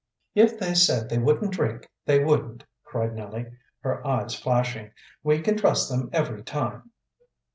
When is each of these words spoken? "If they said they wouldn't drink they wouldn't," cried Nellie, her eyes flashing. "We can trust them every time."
"If 0.33 0.57
they 0.57 0.73
said 0.73 1.09
they 1.09 1.19
wouldn't 1.19 1.51
drink 1.51 1.87
they 2.07 2.23
wouldn't," 2.23 2.63
cried 2.83 3.13
Nellie, 3.13 3.45
her 3.81 4.03
eyes 4.03 4.33
flashing. 4.33 4.89
"We 5.21 5.41
can 5.41 5.57
trust 5.57 5.91
them 5.91 6.09
every 6.11 6.41
time." 6.41 6.89